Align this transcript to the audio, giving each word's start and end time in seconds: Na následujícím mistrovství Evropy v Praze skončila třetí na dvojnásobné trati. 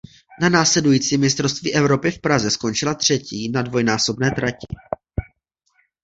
Na 0.41 0.49
následujícím 0.49 1.21
mistrovství 1.21 1.73
Evropy 1.75 2.11
v 2.11 2.21
Praze 2.21 2.51
skončila 2.51 2.93
třetí 2.93 3.49
na 3.51 3.61
dvojnásobné 3.61 4.31
trati. 4.31 4.67